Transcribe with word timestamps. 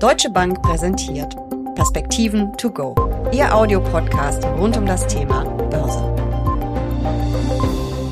Deutsche 0.00 0.30
Bank 0.30 0.62
präsentiert 0.62 1.36
Perspektiven 1.74 2.56
to 2.56 2.70
go, 2.70 2.94
Ihr 3.34 3.54
Audiopodcast 3.54 4.42
rund 4.46 4.74
um 4.78 4.86
das 4.86 5.06
Thema 5.06 5.44
Börse. 5.68 6.02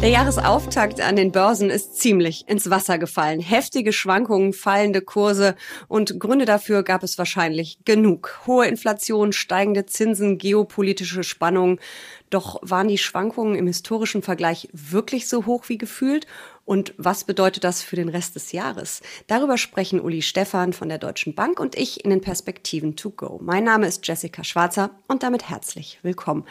Der 0.03 0.11
Jahresauftakt 0.11 1.01
an 1.01 1.16
den 1.16 1.32
Börsen 1.32 1.71
ist 1.71 1.96
ziemlich 1.96 2.46
ins 2.46 2.69
Wasser 2.69 2.98
gefallen. 2.98 3.40
Heftige 3.40 3.95
Schwankungen, 3.95 4.53
fallende 4.53 5.01
Kurse 5.01 5.56
und 5.88 6.21
Gründe 6.21 6.45
dafür 6.45 6.82
gab 6.82 7.03
es 7.03 7.16
wahrscheinlich 7.16 7.79
genug. 7.87 8.39
Hohe 8.46 8.66
Inflation, 8.66 9.32
steigende 9.32 9.86
Zinsen, 9.86 10.36
geopolitische 10.36 11.25
Spannungen. 11.25 11.80
Doch 12.29 12.61
waren 12.61 12.89
die 12.89 12.98
Schwankungen 12.98 13.57
im 13.57 13.66
historischen 13.66 14.20
Vergleich 14.20 14.68
wirklich 14.73 15.27
so 15.27 15.46
hoch 15.46 15.64
wie 15.68 15.79
gefühlt? 15.79 16.27
Und 16.69 16.93
was 16.98 17.25
bedeutet 17.25 17.64
das 17.64 17.82
für 17.82 17.96
den 17.96 18.11
Rest 18.11 18.35
des 18.35 18.53
Jahres? 18.53 19.00
Darüber 19.27 19.57
sprechen 19.57 20.03
Uli 20.03 20.21
Stephan 20.21 20.75
von 20.75 20.91
der 20.91 20.98
Deutschen 20.98 21.35
Bank 21.35 21.61
und 21.61 21.75
ich 21.79 22.05
in 22.05 22.11
den 22.11 22.21
Perspektiven 22.21 22.94
to 22.94 23.08
go. 23.08 23.41
Mein 23.43 23.64
Name 23.64 23.86
ist 23.86 24.07
Jessica 24.07 24.44
Schwarzer 24.44 24.91
und 25.07 25.22
damit 25.22 25.49
herzlich 25.49 25.99
willkommen. 26.03 26.44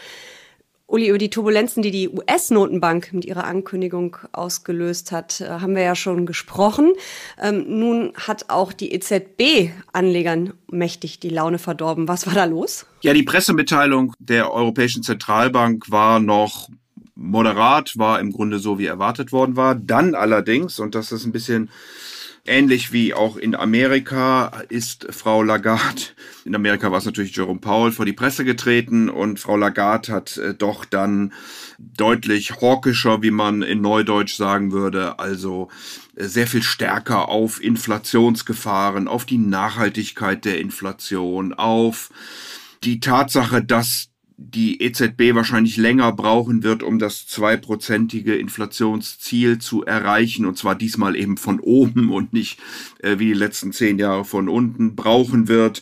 Uli, 0.88 1.10
über 1.10 1.20
die 1.20 1.30
Turbulenzen, 1.30 1.84
die 1.84 1.92
die 1.92 2.10
US-Notenbank 2.10 3.14
mit 3.14 3.26
ihrer 3.26 3.44
Ankündigung 3.44 4.18
ausgelöst 4.32 5.12
hat, 5.12 5.40
äh, 5.40 5.50
haben 5.50 5.76
wir 5.76 5.84
ja 5.84 5.94
schon 5.94 6.26
gesprochen. 6.26 6.94
Ähm, 7.40 7.66
nun 7.68 8.14
hat 8.16 8.50
auch 8.50 8.74
die 8.74 8.94
EZB 8.94 9.70
Anlegern 9.94 10.54
mächtig 10.72 11.20
die 11.20 11.30
Laune 11.30 11.60
verdorben. 11.60 12.08
Was 12.08 12.26
war 12.26 12.34
da 12.34 12.46
los? 12.46 12.88
Ja, 13.02 13.14
die 13.14 13.22
Pressemitteilung 13.22 14.14
der 14.18 14.52
Europäischen 14.52 15.04
Zentralbank 15.04 15.92
war 15.92 16.20
noch 16.20 16.70
moderat, 17.18 17.98
war 17.98 18.20
im 18.20 18.32
Grunde 18.32 18.60
so, 18.60 18.80
wie 18.80 18.86
erwartet 18.86 19.32
worden 19.32 19.56
war. 19.56 19.76
Dann 19.76 20.16
allerdings, 20.16 20.80
und 20.80 20.96
das 20.96 21.12
ist 21.12 21.26
ein 21.26 21.32
bisschen 21.32 21.70
Ähnlich 22.50 22.94
wie 22.94 23.14
auch 23.14 23.36
in 23.36 23.56
Amerika 23.56 24.64
ist 24.70 25.06
Frau 25.10 25.44
Lagarde, 25.44 26.02
in 26.46 26.56
Amerika 26.56 26.90
war 26.90 27.00
es 27.00 27.06
natürlich 27.06 27.36
Jerome 27.36 27.60
Powell, 27.60 27.92
vor 27.92 28.06
die 28.06 28.14
Presse 28.14 28.46
getreten 28.46 29.10
und 29.10 29.38
Frau 29.38 29.58
Lagarde 29.58 30.14
hat 30.14 30.38
äh, 30.38 30.54
doch 30.54 30.86
dann 30.86 31.34
deutlich 31.78 32.62
hawkischer, 32.62 33.22
wie 33.22 33.32
man 33.32 33.64
in 33.64 33.82
Neudeutsch 33.82 34.38
sagen 34.38 34.72
würde, 34.72 35.20
also 35.20 35.68
äh, 36.16 36.24
sehr 36.24 36.48
viel 36.48 36.64
stärker 36.64 37.28
auf 37.28 37.62
Inflationsgefahren, 37.62 39.10
auf 39.10 39.26
die 39.26 39.40
Nachhaltigkeit 39.40 40.46
der 40.46 40.62
Inflation, 40.62 41.54
auf 41.54 42.12
die 42.82 43.02
Tatsache, 43.02 43.62
dass 43.62 44.08
die 44.40 44.84
EZB 44.84 45.34
wahrscheinlich 45.34 45.78
länger 45.78 46.12
brauchen 46.12 46.62
wird, 46.62 46.84
um 46.84 47.00
das 47.00 47.26
zweiprozentige 47.26 48.36
Inflationsziel 48.36 49.58
zu 49.58 49.84
erreichen, 49.84 50.46
und 50.46 50.60
zwar 50.60 50.76
diesmal 50.76 51.16
eben 51.16 51.38
von 51.38 51.60
oben 51.60 52.10
und 52.14 52.34
nicht 52.34 52.60
äh, 53.00 53.18
wie 53.18 53.28
die 53.28 53.34
letzten 53.34 53.74
zehn 53.74 53.98
Jahre 53.98 54.26
von 54.26 54.48
unten 54.48 54.96
brauchen 54.96 55.48
wird. 55.48 55.82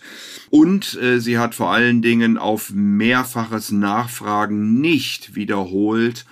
Und 0.50 0.98
äh, 1.02 1.20
sie 1.20 1.38
hat 1.38 1.54
vor 1.54 1.72
allen 1.72 2.02
Dingen 2.02 2.38
auf 2.38 2.72
mehrfaches 2.72 3.72
Nachfragen 3.72 4.80
nicht 4.80 5.36
wiederholt, 5.36 6.26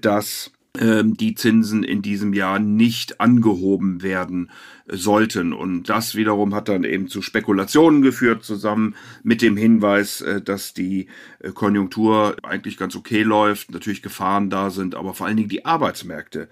dass 0.00 0.46
ähm, 0.46 0.53
die 0.76 1.36
Zinsen 1.36 1.84
in 1.84 2.02
diesem 2.02 2.32
Jahr 2.32 2.58
nicht 2.58 3.20
angehoben 3.20 4.02
werden 4.02 4.50
sollten. 4.86 5.52
Und 5.52 5.88
das 5.88 6.14
wiederum 6.14 6.54
hat 6.54 6.68
dann 6.68 6.84
eben 6.84 7.08
zu 7.08 7.22
Spekulationen 7.22 8.02
geführt, 8.02 8.44
zusammen 8.44 8.94
mit 9.22 9.40
dem 9.40 9.56
Hinweis, 9.56 10.20
äh, 10.20 10.42
dass 10.42 10.74
die 10.74 11.08
äh, 11.40 11.50
Konjunktur 11.50 12.36
eigentlich 12.42 12.76
ganz 12.76 12.96
okay 12.96 13.22
läuft, 13.22 13.70
natürlich 13.70 14.02
Gefahren 14.02 14.50
da 14.50 14.70
sind, 14.70 14.94
aber 14.94 15.14
vor 15.14 15.26
allen 15.26 15.36
Dingen 15.36 15.48
die 15.48 15.64
Arbeitsmärkte 15.64 16.48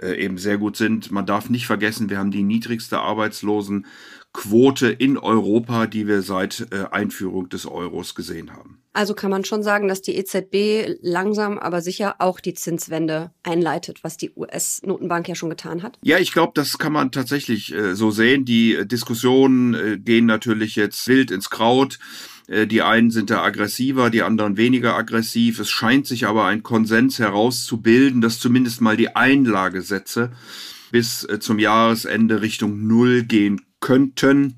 äh, 0.00 0.22
eben 0.22 0.36
sehr 0.38 0.58
gut 0.58 0.76
sind. 0.76 1.10
Man 1.10 1.26
darf 1.26 1.48
nicht 1.48 1.66
vergessen, 1.66 2.10
wir 2.10 2.18
haben 2.18 2.30
die 2.30 2.42
niedrigste 2.42 3.00
Arbeitslosenquote 4.32 4.88
in 4.88 5.18
Europa, 5.18 5.86
die 5.86 6.06
wir 6.06 6.22
seit 6.22 6.72
Einführung 6.92 7.48
des 7.48 7.66
Euros 7.66 8.14
gesehen 8.14 8.52
haben. 8.52 8.80
Also 8.92 9.14
kann 9.14 9.30
man 9.30 9.44
schon 9.44 9.62
sagen, 9.62 9.86
dass 9.86 10.02
die 10.02 10.16
EZB 10.16 10.98
langsam, 11.00 11.58
aber 11.58 11.80
sicher 11.80 12.16
auch 12.18 12.40
die 12.40 12.54
Zinswende 12.54 13.30
einleitet, 13.44 14.02
was 14.02 14.16
die 14.16 14.32
US-Notenbank 14.34 15.28
ja 15.28 15.36
schon 15.36 15.50
getan 15.50 15.84
hat? 15.84 15.98
Ja, 16.02 16.18
ich 16.18 16.32
glaube, 16.32 16.52
das 16.56 16.76
kann 16.76 16.92
man 16.92 17.12
tatsächlich 17.12 17.72
äh, 17.72 17.94
so 17.94 18.10
sehen. 18.10 18.44
Die 18.44 18.74
äh, 18.74 18.86
Diskussionen 18.86 19.74
äh, 19.74 19.98
gehen 19.98 20.26
natürlich 20.26 20.74
jetzt 20.74 21.06
wild 21.06 21.30
ins 21.30 21.50
Kraut. 21.50 22.00
Äh, 22.48 22.66
die 22.66 22.82
einen 22.82 23.12
sind 23.12 23.30
da 23.30 23.44
aggressiver, 23.44 24.10
die 24.10 24.22
anderen 24.22 24.56
weniger 24.56 24.96
aggressiv. 24.96 25.60
Es 25.60 25.70
scheint 25.70 26.08
sich 26.08 26.26
aber 26.26 26.46
ein 26.46 26.64
Konsens 26.64 27.20
herauszubilden, 27.20 28.20
dass 28.20 28.40
zumindest 28.40 28.80
mal 28.80 28.96
die 28.96 29.14
Einlagesätze 29.14 30.32
bis 30.90 31.22
äh, 31.22 31.38
zum 31.38 31.60
Jahresende 31.60 32.42
Richtung 32.42 32.88
Null 32.88 33.22
gehen 33.22 33.60
könnten. 33.80 34.56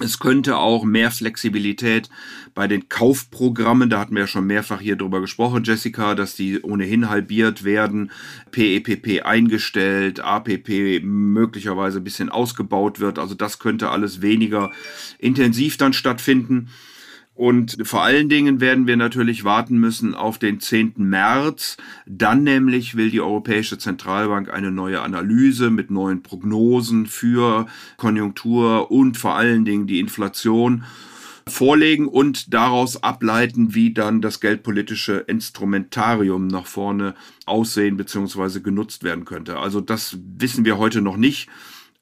Es 0.00 0.20
könnte 0.20 0.58
auch 0.58 0.84
mehr 0.84 1.10
Flexibilität 1.10 2.08
bei 2.54 2.68
den 2.68 2.88
Kaufprogrammen, 2.88 3.90
da 3.90 3.98
hatten 3.98 4.14
wir 4.14 4.22
ja 4.22 4.26
schon 4.28 4.46
mehrfach 4.46 4.80
hier 4.80 4.94
drüber 4.94 5.20
gesprochen, 5.20 5.64
Jessica, 5.64 6.14
dass 6.14 6.36
die 6.36 6.62
ohnehin 6.62 7.08
halbiert 7.08 7.64
werden, 7.64 8.12
PEPP 8.52 9.06
e 9.08 9.20
eingestellt, 9.22 10.20
APP 10.20 11.00
möglicherweise 11.02 11.98
ein 11.98 12.04
bisschen 12.04 12.28
ausgebaut 12.28 13.00
wird. 13.00 13.18
Also 13.18 13.34
das 13.34 13.58
könnte 13.58 13.90
alles 13.90 14.22
weniger 14.22 14.70
intensiv 15.18 15.78
dann 15.78 15.92
stattfinden. 15.92 16.68
Und 17.38 17.76
vor 17.84 18.02
allen 18.02 18.28
Dingen 18.28 18.60
werden 18.60 18.88
wir 18.88 18.96
natürlich 18.96 19.44
warten 19.44 19.78
müssen 19.78 20.16
auf 20.16 20.38
den 20.38 20.58
10. 20.58 20.94
März. 20.96 21.76
Dann 22.04 22.42
nämlich 22.42 22.96
will 22.96 23.10
die 23.12 23.20
Europäische 23.20 23.78
Zentralbank 23.78 24.52
eine 24.52 24.72
neue 24.72 25.02
Analyse 25.02 25.70
mit 25.70 25.88
neuen 25.88 26.24
Prognosen 26.24 27.06
für 27.06 27.66
Konjunktur 27.96 28.90
und 28.90 29.16
vor 29.18 29.36
allen 29.36 29.64
Dingen 29.64 29.86
die 29.86 30.00
Inflation 30.00 30.82
vorlegen 31.46 32.08
und 32.08 32.52
daraus 32.52 33.04
ableiten, 33.04 33.72
wie 33.72 33.94
dann 33.94 34.20
das 34.20 34.40
geldpolitische 34.40 35.18
Instrumentarium 35.18 36.48
nach 36.48 36.66
vorne 36.66 37.14
aussehen 37.46 37.96
bzw. 37.96 38.58
genutzt 38.58 39.04
werden 39.04 39.24
könnte. 39.24 39.58
Also 39.58 39.80
das 39.80 40.18
wissen 40.36 40.64
wir 40.64 40.76
heute 40.76 41.02
noch 41.02 41.16
nicht. 41.16 41.48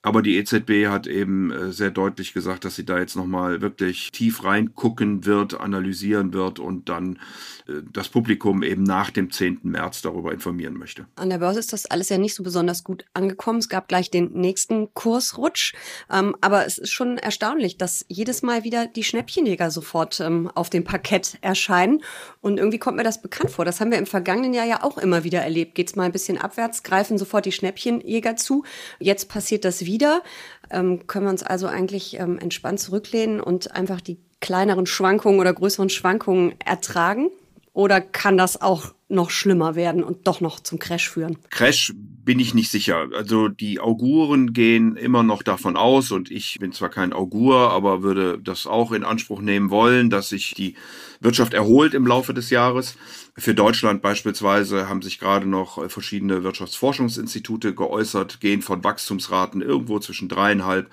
Aber 0.06 0.22
die 0.22 0.36
EZB 0.36 0.86
hat 0.86 1.08
eben 1.08 1.50
äh, 1.50 1.72
sehr 1.72 1.90
deutlich 1.90 2.32
gesagt, 2.32 2.64
dass 2.64 2.76
sie 2.76 2.84
da 2.84 2.96
jetzt 2.96 3.16
nochmal 3.16 3.60
wirklich 3.60 4.12
tief 4.12 4.44
reingucken 4.44 5.24
wird, 5.24 5.58
analysieren 5.58 6.32
wird 6.32 6.60
und 6.60 6.88
dann 6.88 7.18
äh, 7.66 7.82
das 7.92 8.08
Publikum 8.08 8.62
eben 8.62 8.84
nach 8.84 9.10
dem 9.10 9.32
10. 9.32 9.62
März 9.64 10.02
darüber 10.02 10.32
informieren 10.32 10.74
möchte. 10.74 11.06
An 11.16 11.28
der 11.28 11.38
Börse 11.38 11.58
ist 11.58 11.72
das 11.72 11.86
alles 11.86 12.08
ja 12.08 12.18
nicht 12.18 12.36
so 12.36 12.44
besonders 12.44 12.84
gut 12.84 13.04
angekommen. 13.14 13.58
Es 13.58 13.68
gab 13.68 13.88
gleich 13.88 14.08
den 14.08 14.30
nächsten 14.32 14.94
Kursrutsch. 14.94 15.74
Ähm, 16.08 16.36
aber 16.40 16.64
es 16.66 16.78
ist 16.78 16.92
schon 16.92 17.18
erstaunlich, 17.18 17.76
dass 17.76 18.04
jedes 18.06 18.44
Mal 18.44 18.62
wieder 18.62 18.86
die 18.86 19.02
Schnäppchenjäger 19.02 19.72
sofort 19.72 20.20
ähm, 20.20 20.48
auf 20.54 20.70
dem 20.70 20.84
Parkett 20.84 21.36
erscheinen. 21.40 22.00
Und 22.40 22.58
irgendwie 22.58 22.78
kommt 22.78 22.96
mir 22.96 23.02
das 23.02 23.22
bekannt 23.22 23.50
vor. 23.50 23.64
Das 23.64 23.80
haben 23.80 23.90
wir 23.90 23.98
im 23.98 24.06
vergangenen 24.06 24.54
Jahr 24.54 24.66
ja 24.66 24.84
auch 24.84 24.98
immer 24.98 25.24
wieder 25.24 25.40
erlebt. 25.40 25.74
Geht 25.74 25.88
es 25.88 25.96
mal 25.96 26.04
ein 26.04 26.12
bisschen 26.12 26.38
abwärts, 26.38 26.84
greifen 26.84 27.18
sofort 27.18 27.44
die 27.44 27.50
Schnäppchenjäger 27.50 28.36
zu. 28.36 28.62
Jetzt 29.00 29.28
passiert 29.28 29.64
das 29.64 29.84
wieder 29.84 29.95
wieder. 29.96 30.22
Ähm, 30.70 31.06
können 31.06 31.26
wir 31.26 31.30
uns 31.30 31.42
also 31.42 31.66
eigentlich 31.66 32.18
ähm, 32.20 32.38
entspannt 32.38 32.80
zurücklehnen 32.80 33.40
und 33.40 33.74
einfach 33.74 34.02
die 34.02 34.18
kleineren 34.40 34.84
Schwankungen 34.86 35.40
oder 35.40 35.54
größeren 35.54 35.88
Schwankungen 35.88 36.54
ertragen? 36.64 37.30
Oder 37.76 38.00
kann 38.00 38.38
das 38.38 38.62
auch 38.62 38.94
noch 39.10 39.28
schlimmer 39.28 39.74
werden 39.74 40.02
und 40.02 40.26
doch 40.26 40.40
noch 40.40 40.60
zum 40.60 40.78
Crash 40.78 41.10
führen? 41.10 41.36
Crash 41.50 41.92
bin 41.94 42.40
ich 42.40 42.54
nicht 42.54 42.70
sicher. 42.70 43.08
Also 43.14 43.48
die 43.48 43.80
Auguren 43.80 44.54
gehen 44.54 44.96
immer 44.96 45.22
noch 45.22 45.42
davon 45.42 45.76
aus 45.76 46.10
und 46.10 46.30
ich 46.30 46.56
bin 46.58 46.72
zwar 46.72 46.88
kein 46.88 47.12
Augur, 47.12 47.70
aber 47.72 48.02
würde 48.02 48.38
das 48.42 48.66
auch 48.66 48.92
in 48.92 49.04
Anspruch 49.04 49.42
nehmen 49.42 49.68
wollen, 49.68 50.08
dass 50.08 50.30
sich 50.30 50.54
die 50.54 50.74
Wirtschaft 51.20 51.52
erholt 51.52 51.92
im 51.92 52.06
Laufe 52.06 52.32
des 52.32 52.48
Jahres. 52.48 52.96
Für 53.36 53.52
Deutschland 53.52 54.00
beispielsweise 54.00 54.88
haben 54.88 55.02
sich 55.02 55.18
gerade 55.18 55.46
noch 55.46 55.90
verschiedene 55.90 56.44
Wirtschaftsforschungsinstitute 56.44 57.74
geäußert, 57.74 58.40
gehen 58.40 58.62
von 58.62 58.84
Wachstumsraten 58.84 59.60
irgendwo 59.60 59.98
zwischen 59.98 60.30
dreieinhalb 60.30 60.90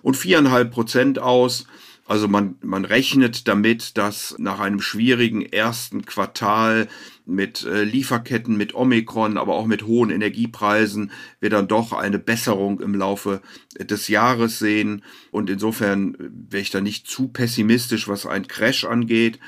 und 0.00 0.16
viereinhalb 0.16 0.70
Prozent 0.70 1.18
aus. 1.18 1.66
Also 2.06 2.26
man, 2.26 2.56
man 2.62 2.84
rechnet 2.84 3.46
damit, 3.46 3.96
dass 3.96 4.34
nach 4.38 4.58
einem 4.58 4.80
schwierigen 4.80 5.42
ersten 5.42 6.04
Quartal 6.04 6.88
mit 7.24 7.64
äh, 7.64 7.84
Lieferketten, 7.84 8.56
mit 8.56 8.74
Omikron, 8.74 9.38
aber 9.38 9.54
auch 9.54 9.66
mit 9.66 9.84
hohen 9.84 10.10
Energiepreisen 10.10 11.12
wir 11.38 11.48
dann 11.48 11.68
doch 11.68 11.92
eine 11.92 12.18
Besserung 12.18 12.80
im 12.80 12.96
Laufe 12.96 13.40
des 13.78 14.08
Jahres 14.08 14.58
sehen. 14.58 15.04
Und 15.30 15.48
insofern 15.48 16.16
wäre 16.18 16.62
ich 16.62 16.70
da 16.70 16.80
nicht 16.80 17.06
zu 17.06 17.28
pessimistisch, 17.28 18.08
was 18.08 18.26
ein 18.26 18.48
Crash 18.48 18.84
angeht. 18.84 19.38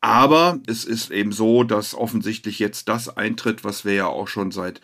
Aber 0.00 0.58
es 0.66 0.84
ist 0.84 1.12
eben 1.12 1.30
so, 1.30 1.62
dass 1.62 1.94
offensichtlich 1.94 2.58
jetzt 2.58 2.88
das 2.88 3.16
eintritt, 3.16 3.62
was 3.62 3.84
wir 3.84 3.94
ja 3.94 4.06
auch 4.06 4.26
schon 4.26 4.50
seit 4.50 4.80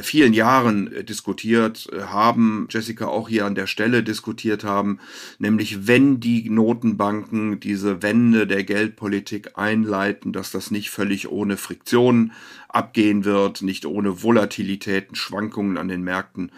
vielen 0.00 0.32
Jahren 0.32 0.90
äh, 0.92 1.04
diskutiert 1.04 1.88
äh, 1.92 2.02
haben, 2.02 2.66
Jessica 2.70 3.06
auch 3.06 3.28
hier 3.28 3.44
an 3.44 3.54
der 3.54 3.66
Stelle 3.66 4.02
diskutiert 4.02 4.64
haben, 4.64 4.98
nämlich 5.38 5.86
wenn 5.86 6.20
die 6.20 6.48
Notenbanken 6.48 7.60
diese 7.60 8.02
Wende 8.02 8.46
der 8.46 8.64
Geldpolitik 8.64 9.58
einleiten, 9.58 10.32
dass 10.32 10.50
das 10.50 10.70
nicht 10.70 10.90
völlig 10.90 11.30
ohne 11.30 11.58
Friktionen 11.58 12.32
abgehen 12.68 13.24
wird, 13.24 13.60
nicht 13.60 13.84
ohne 13.84 14.22
Volatilitäten, 14.22 15.14
Schwankungen 15.14 15.76
an 15.76 15.88
den 15.88 16.02
Märkten. 16.02 16.50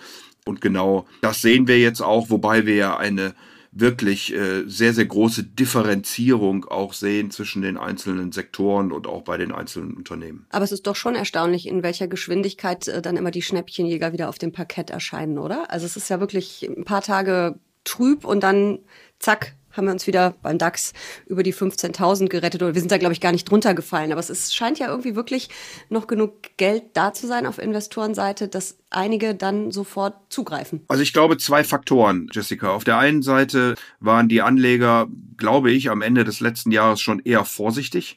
Und 0.46 0.60
genau 0.60 1.06
das 1.20 1.42
sehen 1.42 1.66
wir 1.66 1.80
jetzt 1.80 2.02
auch, 2.02 2.30
wobei 2.30 2.66
wir 2.66 2.76
ja 2.76 2.96
eine 2.96 3.34
wirklich 3.74 4.32
äh, 4.32 4.62
sehr, 4.66 4.94
sehr 4.94 5.06
große 5.06 5.42
Differenzierung 5.42 6.64
auch 6.64 6.92
sehen 6.92 7.30
zwischen 7.30 7.60
den 7.62 7.76
einzelnen 7.76 8.30
Sektoren 8.30 8.92
und 8.92 9.06
auch 9.06 9.22
bei 9.22 9.36
den 9.36 9.52
einzelnen 9.52 9.94
Unternehmen. 9.94 10.46
Aber 10.50 10.64
es 10.64 10.72
ist 10.72 10.86
doch 10.86 10.96
schon 10.96 11.16
erstaunlich, 11.16 11.66
in 11.66 11.82
welcher 11.82 12.06
Geschwindigkeit 12.06 12.86
äh, 12.86 13.02
dann 13.02 13.16
immer 13.16 13.32
die 13.32 13.42
Schnäppchenjäger 13.42 14.12
wieder 14.12 14.28
auf 14.28 14.38
dem 14.38 14.52
Parkett 14.52 14.90
erscheinen, 14.90 15.38
oder? 15.38 15.70
Also 15.70 15.86
es 15.86 15.96
ist 15.96 16.08
ja 16.08 16.20
wirklich 16.20 16.62
ein 16.62 16.84
paar 16.84 17.02
Tage 17.02 17.58
trüb 17.82 18.24
und 18.24 18.42
dann 18.42 18.78
zack, 19.18 19.54
haben 19.76 19.86
wir 19.86 19.92
uns 19.92 20.06
wieder 20.06 20.34
beim 20.42 20.58
DAX 20.58 20.92
über 21.26 21.42
die 21.42 21.54
15.000 21.54 22.28
gerettet 22.28 22.62
oder 22.62 22.74
wir 22.74 22.80
sind 22.80 22.90
da 22.90 22.98
glaube 22.98 23.12
ich 23.12 23.20
gar 23.20 23.32
nicht 23.32 23.50
drunter 23.50 23.74
gefallen, 23.74 24.12
aber 24.12 24.20
es 24.20 24.30
ist, 24.30 24.54
scheint 24.54 24.78
ja 24.78 24.88
irgendwie 24.88 25.16
wirklich 25.16 25.48
noch 25.88 26.06
genug 26.06 26.32
Geld 26.56 26.84
da 26.94 27.12
zu 27.12 27.26
sein 27.26 27.46
auf 27.46 27.58
Investorenseite, 27.58 28.48
dass 28.48 28.78
einige 28.90 29.34
dann 29.34 29.70
sofort 29.70 30.14
zugreifen. 30.28 30.82
Also 30.88 31.02
ich 31.02 31.12
glaube 31.12 31.36
zwei 31.38 31.64
Faktoren, 31.64 32.28
Jessica. 32.32 32.70
Auf 32.70 32.84
der 32.84 32.98
einen 32.98 33.22
Seite 33.22 33.74
waren 34.00 34.28
die 34.28 34.42
Anleger, 34.42 35.08
glaube 35.36 35.70
ich, 35.70 35.90
am 35.90 36.02
Ende 36.02 36.24
des 36.24 36.40
letzten 36.40 36.70
Jahres 36.70 37.00
schon 37.00 37.20
eher 37.20 37.44
vorsichtig 37.44 38.16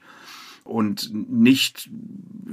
und 0.67 1.11
nicht 1.13 1.89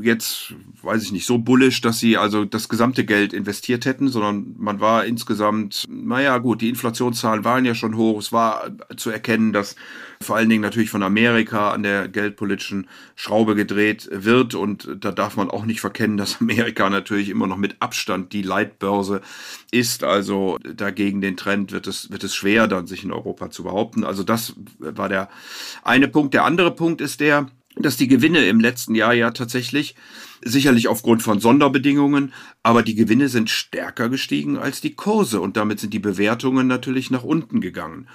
jetzt, 0.01 0.55
weiß 0.83 1.03
ich 1.03 1.13
nicht, 1.13 1.27
so 1.27 1.39
bullisch, 1.39 1.81
dass 1.81 1.99
sie 1.99 2.17
also 2.17 2.45
das 2.45 2.69
gesamte 2.69 3.05
Geld 3.05 3.33
investiert 3.33 3.87
hätten, 3.87 4.09
sondern 4.09 4.55
man 4.59 4.81
war 4.81 5.05
insgesamt, 5.05 5.85
naja 5.89 6.39
gut, 6.39 6.61
die 6.61 6.69
Inflationszahlen 6.69 7.45
waren 7.45 7.65
ja 7.65 7.75
schon 7.75 7.97
hoch. 7.97 8.19
Es 8.19 8.33
war 8.33 8.71
zu 8.97 9.11
erkennen, 9.11 9.53
dass 9.53 9.77
vor 10.21 10.37
allen 10.37 10.49
Dingen 10.49 10.63
natürlich 10.63 10.91
von 10.91 11.03
Amerika 11.03 11.71
an 11.71 11.83
der 11.83 12.09
geldpolitischen 12.09 12.89
Schraube 13.15 13.55
gedreht 13.55 14.09
wird. 14.11 14.55
Und 14.55 14.89
da 15.01 15.13
darf 15.13 15.37
man 15.37 15.51
auch 15.51 15.65
nicht 15.65 15.81
verkennen, 15.81 16.17
dass 16.17 16.41
Amerika 16.41 16.91
natürlich 16.91 17.29
immer 17.29 17.47
noch 17.47 17.57
mit 17.57 17.77
Abstand 17.81 18.33
die 18.33 18.43
Leitbörse 18.43 19.21
ist. 19.71 20.05
Also 20.05 20.59
dagegen 20.59 21.21
den 21.21 21.37
Trend 21.37 21.73
wird 21.73 21.87
es, 21.87 22.11
wird 22.11 22.25
es 22.25 22.35
schwer, 22.35 22.67
dann 22.69 22.87
sich 22.87 23.05
in 23.05 23.13
Europa 23.13 23.51
zu 23.51 23.65
behaupten. 23.65 24.05
Also 24.05 24.23
das 24.23 24.55
war 24.79 25.09
der 25.09 25.29
eine 25.83 26.09
Punkt. 26.09 26.35
Der 26.35 26.45
andere 26.45 26.75
Punkt 26.75 27.01
ist 27.01 27.21
der, 27.21 27.49
dass 27.77 27.97
die 27.97 28.09
Gewinne 28.09 28.47
im 28.47 28.61
letzten 28.61 28.95
Jahr 28.95 29.15
ja 29.15 29.31
tatsächlich 29.31 29.95
sicherlich 30.43 30.89
aufgrund 30.89 31.23
von 31.23 31.41
Sonderbedingungen, 31.41 32.33
aber 32.63 32.83
die 32.83 32.95
Gewinne 32.95 33.29
sind 33.29 33.51
stärker 33.51 34.09
gestiegen 34.09 34.59
als 34.59 34.81
die 34.81 34.95
Kurse 34.95 35.41
und 35.41 35.57
damit 35.57 35.81
sind 35.81 35.93
die 35.95 35.99
Bewertungen 35.99 36.67
natürlich 36.67 37.11
nach 37.11 37.25
unten 37.25 37.61
gegangen. 37.61 38.09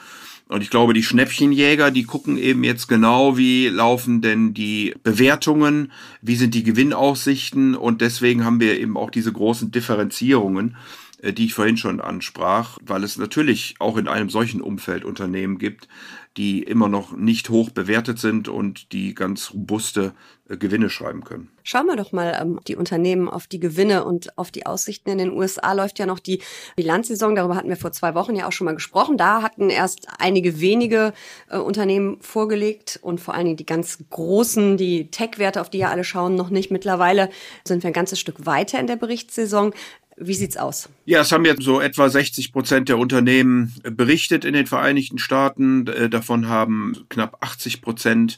Und 0.47 0.63
ich 0.63 0.71
glaube, 0.71 0.93
die 0.93 1.03
Schnäppchenjäger, 1.03 1.91
die 1.91 2.05
gucken 2.05 2.37
eben 2.37 2.63
jetzt 2.63 2.87
genau, 2.87 3.37
wie 3.37 3.67
laufen 3.67 4.21
denn 4.21 4.55
die 4.55 4.95
Bewertungen, 5.03 5.91
wie 6.23 6.35
sind 6.35 6.55
die 6.55 6.63
Gewinnaussichten 6.63 7.75
und 7.75 8.01
deswegen 8.01 8.45
haben 8.45 8.59
wir 8.59 8.79
eben 8.79 8.97
auch 8.97 9.11
diese 9.11 9.31
großen 9.31 9.69
Differenzierungen 9.71 10.75
äh, 11.21 11.33
die 11.33 11.45
ich 11.45 11.53
vorhin 11.53 11.77
schon 11.77 12.01
ansprach, 12.01 12.77
weil 12.81 13.03
es 13.03 13.17
natürlich 13.17 13.75
auch 13.79 13.97
in 13.97 14.07
einem 14.07 14.29
solchen 14.29 14.61
Umfeld 14.61 15.05
Unternehmen 15.05 15.57
gibt, 15.57 15.87
die 16.37 16.63
immer 16.63 16.87
noch 16.87 17.15
nicht 17.15 17.49
hoch 17.49 17.69
bewertet 17.69 18.19
sind 18.19 18.47
und 18.47 18.91
die 18.93 19.13
ganz 19.13 19.53
robuste 19.53 20.13
äh, 20.47 20.57
Gewinne 20.57 20.89
schreiben 20.89 21.23
können. 21.23 21.49
Schauen 21.63 21.87
wir 21.87 21.95
doch 21.95 22.11
mal 22.11 22.37
ähm, 22.41 22.59
die 22.67 22.75
Unternehmen 22.75 23.27
auf 23.27 23.47
die 23.47 23.59
Gewinne 23.59 24.03
und 24.05 24.37
auf 24.37 24.51
die 24.51 24.65
Aussichten. 24.65 25.09
In 25.09 25.17
den 25.17 25.31
USA 25.31 25.73
läuft 25.73 25.99
ja 25.99 26.05
noch 26.05 26.19
die 26.19 26.41
Bilanzsaison. 26.75 27.35
Darüber 27.35 27.55
hatten 27.55 27.69
wir 27.69 27.77
vor 27.77 27.91
zwei 27.91 28.15
Wochen 28.15 28.35
ja 28.35 28.47
auch 28.47 28.51
schon 28.51 28.65
mal 28.65 28.73
gesprochen. 28.73 29.17
Da 29.17 29.41
hatten 29.41 29.69
erst 29.69 30.07
einige 30.17 30.59
wenige 30.59 31.13
äh, 31.49 31.57
Unternehmen 31.57 32.17
vorgelegt 32.21 32.99
und 33.01 33.19
vor 33.19 33.33
allen 33.33 33.45
Dingen 33.45 33.57
die 33.57 33.65
ganz 33.65 33.99
großen, 34.09 34.77
die 34.77 35.11
Tech-Werte, 35.11 35.61
auf 35.61 35.69
die 35.69 35.79
ja 35.79 35.89
alle 35.89 36.03
schauen, 36.03 36.35
noch 36.35 36.49
nicht. 36.49 36.71
Mittlerweile 36.71 37.29
sind 37.63 37.83
wir 37.83 37.89
ein 37.89 37.93
ganzes 37.93 38.19
Stück 38.19 38.45
weiter 38.45 38.79
in 38.79 38.87
der 38.87 38.95
Berichtssaison. 38.95 39.73
Wie 40.21 40.33
sieht's 40.33 40.57
aus? 40.57 40.89
Ja, 41.05 41.21
es 41.21 41.31
haben 41.31 41.45
jetzt 41.45 41.63
so 41.63 41.79
etwa 41.79 42.09
60 42.09 42.51
Prozent 42.51 42.89
der 42.89 42.97
Unternehmen 42.97 43.73
berichtet 43.83 44.43
in 44.43 44.53
den 44.53 44.67
Vereinigten 44.67 45.17
Staaten. 45.17 45.87
Äh, 45.87 46.09
davon 46.09 46.49
haben 46.49 47.05
knapp 47.07 47.37
80 47.39 47.81
Prozent 47.81 48.37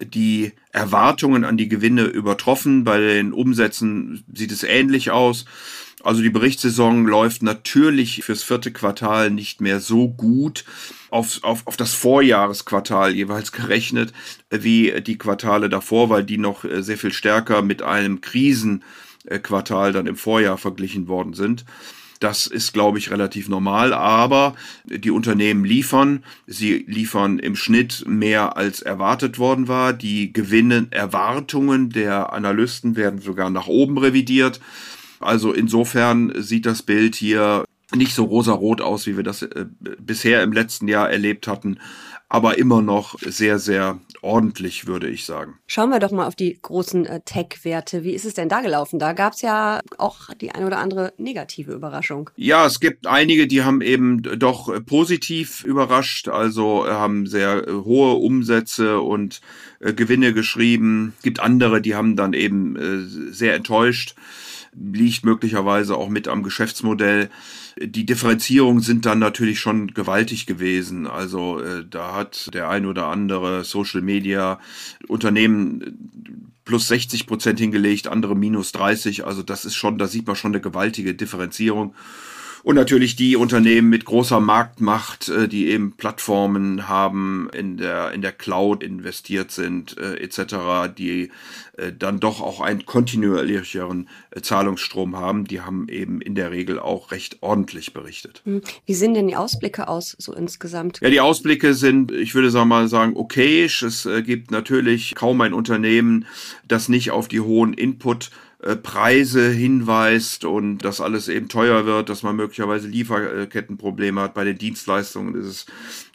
die 0.00 0.52
Erwartungen 0.72 1.44
an 1.44 1.56
die 1.56 1.68
Gewinne 1.68 2.02
übertroffen. 2.02 2.82
Bei 2.82 2.98
den 2.98 3.32
Umsätzen 3.32 4.24
sieht 4.34 4.50
es 4.50 4.64
ähnlich 4.64 5.12
aus. 5.12 5.44
Also 6.02 6.20
die 6.20 6.30
Berichtssaison 6.30 7.06
läuft 7.06 7.44
natürlich 7.44 8.24
fürs 8.24 8.42
vierte 8.42 8.72
Quartal 8.72 9.30
nicht 9.30 9.60
mehr 9.60 9.78
so 9.78 10.08
gut 10.08 10.64
auf, 11.10 11.38
auf, 11.42 11.66
auf 11.66 11.76
das 11.76 11.94
Vorjahresquartal 11.94 13.14
jeweils 13.14 13.52
gerechnet 13.52 14.12
wie 14.50 15.00
die 15.00 15.18
Quartale 15.18 15.68
davor, 15.68 16.10
weil 16.10 16.24
die 16.24 16.38
noch 16.38 16.64
äh, 16.64 16.82
sehr 16.82 16.98
viel 16.98 17.12
stärker 17.12 17.62
mit 17.62 17.82
einem 17.82 18.20
Krisen 18.20 18.82
Quartal 19.42 19.92
dann 19.92 20.06
im 20.06 20.16
Vorjahr 20.16 20.58
verglichen 20.58 21.08
worden 21.08 21.34
sind. 21.34 21.64
Das 22.20 22.46
ist, 22.46 22.74
glaube 22.74 22.98
ich, 22.98 23.10
relativ 23.10 23.48
normal, 23.48 23.94
aber 23.94 24.54
die 24.84 25.10
Unternehmen 25.10 25.64
liefern. 25.64 26.22
Sie 26.46 26.84
liefern 26.86 27.38
im 27.38 27.56
Schnitt 27.56 28.04
mehr 28.06 28.58
als 28.58 28.82
erwartet 28.82 29.38
worden 29.38 29.68
war. 29.68 29.94
Die 29.94 30.30
Gewinnenerwartungen 30.30 31.88
der 31.88 32.34
Analysten 32.34 32.94
werden 32.94 33.22
sogar 33.22 33.48
nach 33.48 33.68
oben 33.68 33.96
revidiert. 33.96 34.60
Also 35.18 35.52
insofern 35.52 36.32
sieht 36.36 36.66
das 36.66 36.82
Bild 36.82 37.14
hier 37.14 37.64
nicht 37.94 38.14
so 38.14 38.24
rosarot 38.24 38.82
aus, 38.82 39.06
wie 39.06 39.16
wir 39.16 39.24
das 39.24 39.42
äh, 39.42 39.64
bisher 39.98 40.42
im 40.42 40.52
letzten 40.52 40.88
Jahr 40.88 41.10
erlebt 41.10 41.46
hatten, 41.48 41.78
aber 42.30 42.58
immer 42.58 42.80
noch 42.80 43.18
sehr, 43.18 43.58
sehr 43.58 43.98
ordentlich, 44.22 44.86
würde 44.86 45.08
ich 45.08 45.24
sagen. 45.24 45.58
Schauen 45.66 45.90
wir 45.90 45.98
doch 45.98 46.12
mal 46.12 46.28
auf 46.28 46.36
die 46.36 46.56
großen 46.62 47.04
äh, 47.04 47.20
Tech-Werte. 47.24 48.04
Wie 48.04 48.12
ist 48.12 48.24
es 48.24 48.34
denn 48.34 48.48
da 48.48 48.60
gelaufen? 48.60 49.00
Da 49.00 49.14
gab 49.14 49.32
es 49.32 49.42
ja 49.42 49.80
auch 49.98 50.32
die 50.40 50.52
eine 50.52 50.64
oder 50.64 50.78
andere 50.78 51.12
negative 51.18 51.72
Überraschung. 51.72 52.30
Ja, 52.36 52.66
es 52.66 52.78
gibt 52.78 53.08
einige, 53.08 53.48
die 53.48 53.64
haben 53.64 53.80
eben 53.80 54.22
doch 54.22 54.68
äh, 54.68 54.80
positiv 54.80 55.64
überrascht, 55.64 56.28
also 56.28 56.86
äh, 56.86 56.90
haben 56.90 57.26
sehr 57.26 57.66
hohe 57.66 58.14
Umsätze 58.14 59.00
und 59.00 59.40
Gewinne 59.80 60.32
geschrieben. 60.32 61.14
Es 61.16 61.22
gibt 61.24 61.40
andere, 61.40 61.80
die 61.80 61.94
haben 61.94 62.14
dann 62.14 62.34
eben 62.34 62.76
sehr 63.32 63.54
enttäuscht 63.54 64.14
liegt 64.72 65.24
möglicherweise 65.24 65.96
auch 65.96 66.08
mit 66.08 66.28
am 66.28 66.42
Geschäftsmodell. 66.42 67.30
Die 67.80 68.06
Differenzierungen 68.06 68.82
sind 68.82 69.06
dann 69.06 69.18
natürlich 69.18 69.60
schon 69.60 69.88
gewaltig 69.94 70.46
gewesen. 70.46 71.06
Also 71.06 71.60
äh, 71.60 71.84
da 71.88 72.14
hat 72.14 72.50
der 72.54 72.68
ein 72.68 72.86
oder 72.86 73.06
andere 73.06 73.64
Social 73.64 74.02
Media 74.02 74.60
Unternehmen 75.08 76.50
plus 76.64 76.88
60 76.88 77.26
Prozent 77.26 77.58
hingelegt, 77.58 78.06
andere 78.06 78.36
minus 78.36 78.72
30. 78.72 79.26
Also 79.26 79.42
das 79.42 79.64
ist 79.64 79.74
schon, 79.74 79.98
da 79.98 80.06
sieht 80.06 80.26
man 80.26 80.36
schon 80.36 80.52
eine 80.52 80.60
gewaltige 80.60 81.14
Differenzierung. 81.14 81.94
Und 82.62 82.74
natürlich 82.74 83.16
die 83.16 83.36
Unternehmen 83.36 83.88
mit 83.88 84.04
großer 84.04 84.40
Marktmacht, 84.40 85.28
äh, 85.28 85.48
die 85.48 85.68
eben 85.68 85.92
Plattformen 85.92 86.88
haben, 86.88 87.48
in 87.56 87.76
der, 87.76 88.12
in 88.12 88.22
der 88.22 88.32
Cloud 88.32 88.82
investiert 88.82 89.50
sind, 89.50 89.96
äh, 89.98 90.16
etc., 90.16 90.92
die 90.96 91.30
äh, 91.76 91.92
dann 91.96 92.20
doch 92.20 92.40
auch 92.40 92.60
einen 92.60 92.84
kontinuierlicheren 92.84 94.08
Zahlungsstrom 94.40 95.16
haben, 95.16 95.46
die 95.46 95.60
haben 95.60 95.88
eben 95.88 96.20
in 96.20 96.34
der 96.34 96.50
Regel 96.50 96.78
auch 96.78 97.10
recht 97.10 97.38
ordentlich 97.40 97.92
berichtet. 97.92 98.42
Hm. 98.44 98.60
Wie 98.86 98.94
sehen 98.94 99.14
denn 99.14 99.28
die 99.28 99.36
Ausblicke 99.36 99.88
aus, 99.88 100.14
so 100.18 100.34
insgesamt? 100.34 101.00
Ja, 101.00 101.10
die 101.10 101.20
Ausblicke 101.20 101.74
sind, 101.74 102.12
ich 102.12 102.34
würde 102.34 102.50
sagen 102.50 102.68
mal 102.68 102.88
sagen, 102.88 103.16
okayisch. 103.16 103.82
Es 103.82 104.08
gibt 104.24 104.50
natürlich 104.50 105.14
kaum 105.14 105.40
ein 105.40 105.54
Unternehmen, 105.54 106.26
das 106.68 106.88
nicht 106.88 107.10
auf 107.10 107.28
die 107.28 107.40
hohen 107.40 107.72
Input 107.72 108.26
äh, 108.26 108.49
Preise 108.76 109.50
hinweist 109.50 110.44
und 110.44 110.78
dass 110.78 111.00
alles 111.00 111.28
eben 111.28 111.48
teuer 111.48 111.86
wird, 111.86 112.10
dass 112.10 112.22
man 112.22 112.36
möglicherweise 112.36 112.88
Lieferkettenprobleme 112.88 114.20
hat. 114.20 114.34
Bei 114.34 114.44
den 114.44 114.58
Dienstleistungen 114.58 115.34
ist 115.34 115.46
es 115.46 115.66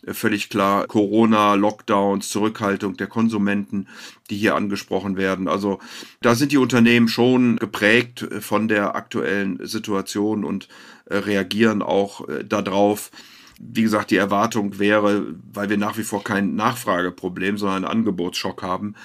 äh, 0.05 0.13
völlig 0.13 0.49
klar 0.49 0.85
Corona, 0.85 1.55
Lockdowns, 1.55 2.29
Zurückhaltung 2.29 2.97
der 2.97 3.07
Konsumenten, 3.07 3.87
die 4.29 4.37
hier 4.37 4.55
angesprochen 4.55 5.17
werden. 5.17 5.47
Also 5.47 5.79
da 6.21 6.35
sind 6.35 6.51
die 6.51 6.57
Unternehmen 6.57 7.07
schon 7.07 7.55
geprägt 7.57 8.21
äh, 8.21 8.41
von 8.41 8.67
der 8.67 8.95
aktuellen 8.95 9.65
Situation 9.65 10.43
und 10.43 10.67
reagieren 11.07 11.83
auch 11.83 12.27
darauf. 12.49 13.11
Wie 13.59 13.83
gesagt, 13.83 14.11
die 14.11 14.17
Erwartung 14.17 14.79
wäre, 14.79 15.27
weil 15.53 15.69
wir 15.69 15.77
nach 15.77 15.97
wie 15.97 16.03
vor 16.03 16.23
kein 16.23 16.55
Nachfrageproblem, 16.55 17.57
sondern 17.57 17.85
einen 17.85 17.99
Angebotsschock 17.99 18.61
haben, 18.61 18.95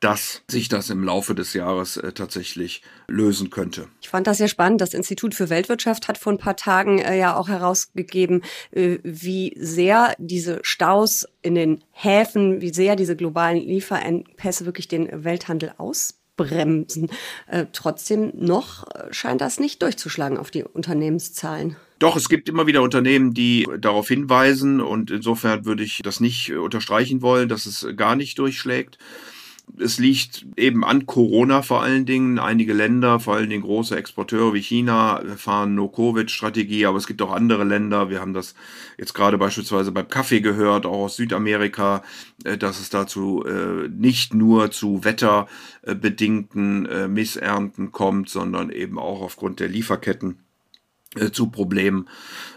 dass 0.00 0.42
sich 0.50 0.68
das 0.68 0.90
im 0.90 1.04
Laufe 1.04 1.34
des 1.34 1.52
Jahres 1.52 1.98
äh, 1.98 2.12
tatsächlich 2.12 2.82
lösen 3.06 3.50
könnte. 3.50 3.86
Ich 4.00 4.08
fand 4.08 4.26
das 4.26 4.38
sehr 4.38 4.48
spannend. 4.48 4.80
Das 4.80 4.94
Institut 4.94 5.34
für 5.34 5.50
Weltwirtschaft 5.50 6.08
hat 6.08 6.18
vor 6.18 6.32
ein 6.32 6.38
paar 6.38 6.56
Tagen 6.56 6.98
äh, 6.98 7.18
ja 7.18 7.36
auch 7.36 7.48
herausgegeben, 7.48 8.42
äh, 8.72 8.98
wie 9.02 9.54
sehr 9.58 10.14
diese 10.18 10.60
Staus 10.62 11.26
in 11.42 11.54
den 11.54 11.84
Häfen, 11.92 12.60
wie 12.62 12.72
sehr 12.72 12.96
diese 12.96 13.14
globalen 13.14 13.58
Lieferengpässe 13.58 14.64
wirklich 14.64 14.88
den 14.88 15.24
Welthandel 15.24 15.74
ausbremsen. 15.76 17.10
Äh, 17.46 17.66
trotzdem 17.72 18.32
noch 18.34 18.86
äh, 18.88 19.12
scheint 19.12 19.42
das 19.42 19.60
nicht 19.60 19.82
durchzuschlagen 19.82 20.38
auf 20.38 20.50
die 20.50 20.64
Unternehmenszahlen. 20.64 21.76
Doch, 22.00 22.16
es 22.16 22.30
gibt 22.30 22.48
immer 22.48 22.66
wieder 22.66 22.80
Unternehmen, 22.80 23.34
die 23.34 23.68
darauf 23.78 24.08
hinweisen 24.08 24.80
und 24.80 25.10
insofern 25.10 25.66
würde 25.66 25.82
ich 25.82 26.00
das 26.02 26.18
nicht 26.18 26.50
unterstreichen 26.50 27.20
wollen, 27.20 27.50
dass 27.50 27.66
es 27.66 27.86
gar 27.94 28.16
nicht 28.16 28.38
durchschlägt. 28.38 28.96
es 29.78 29.98
liegt 29.98 30.46
eben 30.56 30.82
an 30.82 31.04
Corona 31.04 31.60
vor 31.60 31.82
allen 31.82 32.06
Dingen. 32.06 32.38
Einige 32.38 32.72
Länder, 32.72 33.20
vor 33.20 33.34
allen 33.34 33.50
Dingen 33.50 33.62
große 33.62 33.96
Exporteure 33.96 34.54
wie 34.54 34.62
China, 34.62 35.22
fahren 35.36 35.74
No-Covid-Strategie, 35.74 36.86
aber 36.86 36.96
es 36.96 37.06
gibt 37.06 37.20
auch 37.20 37.32
andere 37.32 37.64
Länder. 37.64 38.08
Wir 38.08 38.20
haben 38.22 38.32
das 38.32 38.54
jetzt 38.96 39.12
gerade 39.12 39.36
beispielsweise 39.36 39.92
beim 39.92 40.08
Kaffee 40.08 40.40
gehört, 40.40 40.86
auch 40.86 41.04
aus 41.04 41.16
Südamerika, 41.16 42.02
äh, 42.44 42.56
dass 42.56 42.80
es 42.80 42.88
dazu 42.88 43.44
äh, 43.44 43.88
nicht 43.90 44.32
nur 44.32 44.70
zu 44.70 45.04
wetterbedingten 45.04 46.86
äh, 46.86 47.08
Missernten 47.08 47.92
kommt, 47.92 48.30
sondern 48.30 48.70
eben 48.70 48.98
auch 48.98 49.20
aufgrund 49.20 49.60
der 49.60 49.68
Lieferketten 49.68 50.30
äh, 50.30 50.49
zu 51.32 51.48
Problemen. 51.48 52.06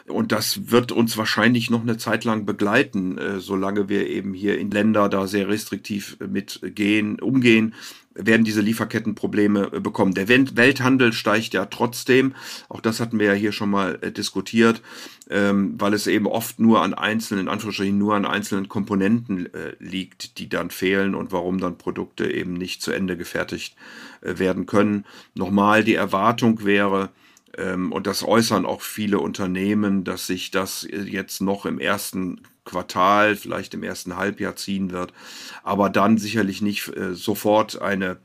Und 0.08 0.32
das 0.32 0.70
wird 0.70 0.92
uns 0.92 1.18
wahrscheinlich 1.18 1.70
noch 1.70 1.82
eine 1.82 1.98
Zeit 1.98 2.24
lang 2.24 2.46
begleiten, 2.46 3.18
äh, 3.18 3.40
solange 3.40 3.90
wir 3.90 4.08
eben 4.08 4.34
hier 4.34 4.60
in 4.60 4.70
Länder 4.70 5.10
da 5.10 5.28
sehr 5.28 5.48
restriktiv 5.48 6.18
mitgehen, 6.20 7.20
umgehen, 7.20 7.74
werden 8.14 8.44
diese 8.44 8.62
Lieferkettenprobleme 8.62 9.72
äh, 9.74 9.80
bekommen. 9.80 10.14
Der 10.14 10.28
Welthandel 10.28 11.14
steigt 11.14 11.54
ja 11.54 11.66
trotzdem, 11.66 12.36
auch 12.70 12.82
das 12.82 13.00
hatten 13.00 13.18
wir 13.18 13.28
ja 13.28 13.34
hier 13.34 13.54
schon 13.54 13.72
mal 13.72 13.98
diskutiert, 13.98 14.84
ähm, 15.32 15.76
weil 15.80 15.94
es 15.94 16.06
eben 16.06 16.28
oft 16.28 16.60
nur 16.60 16.84
an 16.84 16.94
einzelnen, 16.94 17.46
in 17.46 17.50
Anführungsstrichen 17.50 17.98
nur 17.98 18.14
an 18.14 18.26
einzelnen 18.26 18.68
Komponenten 18.68 19.50
liegt, 19.80 20.38
die 20.38 20.50
dann 20.50 20.70
fehlen 20.70 21.16
und 21.16 21.32
warum 21.32 21.60
dann 21.60 21.78
Produkte 21.78 22.30
eben 22.30 22.54
nicht 22.54 22.82
zu 22.82 22.92
Ende 22.92 23.18
gefertigt 23.18 23.76
werden 24.22 24.66
können. 24.66 25.06
Nochmal, 25.34 25.84
die 25.84 25.96
Erwartung 25.96 26.66
wäre, 26.66 27.10
und 27.58 28.08
das 28.08 28.24
äußern 28.24 28.66
auch 28.66 28.82
viele 28.82 29.20
Unternehmen, 29.20 30.04
dass 30.04 30.28
sich 30.28 30.52
das 30.52 30.88
jetzt 30.90 31.42
noch 31.42 31.66
im 31.66 31.80
ersten 31.80 32.42
Quartal, 32.66 33.36
vielleicht 33.36 33.74
im 33.74 33.84
ersten 33.84 34.16
Halbjahr 34.16 34.56
ziehen 34.56 34.92
wird, 34.92 35.14
aber 35.64 35.90
dann 35.90 36.18
sicherlich 36.18 36.62
nicht 36.62 36.88
äh, 36.96 37.14
sofort 37.14 37.82
eine 37.82 38.18